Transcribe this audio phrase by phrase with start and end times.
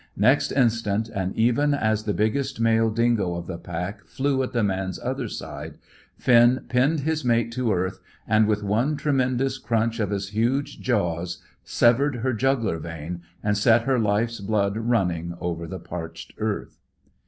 [0.17, 4.63] Next instant, and even as the biggest male dingo of the pack flew at the
[4.63, 5.77] man's other side,
[6.17, 11.43] Finn pinned his mate to earth, and, with one tremendous crunch of his huge jaws,
[11.63, 16.79] severed her jugular vein, and set her life's blood running over the parched earth.